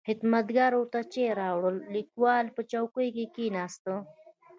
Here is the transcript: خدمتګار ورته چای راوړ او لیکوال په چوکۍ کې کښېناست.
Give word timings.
خدمتګار 0.07 0.71
ورته 0.75 0.99
چای 1.13 1.27
راوړ 1.39 1.63
او 1.67 1.75
لیکوال 1.95 2.45
په 2.55 2.61
چوکۍ 2.71 3.09
کې 3.15 3.25
کښېناست. 3.35 3.85